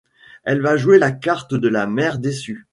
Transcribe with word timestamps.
Elle 0.45 0.61
va 0.61 0.77
jouer 0.77 0.97
la 0.97 1.11
carte 1.11 1.53
de 1.53 1.67
la 1.67 1.85
mère 1.85 2.17
déçue. 2.17 2.65